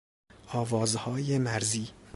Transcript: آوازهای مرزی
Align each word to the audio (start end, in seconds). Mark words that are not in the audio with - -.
آوازهای 0.47 1.37
مرزی 1.37 1.87